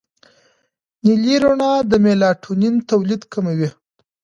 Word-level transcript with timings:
نیلي 1.05 1.35
رڼا 1.43 1.73
د 1.89 1.91
میلاټونین 2.05 2.75
تولید 2.89 3.21
کموي. 3.33 3.69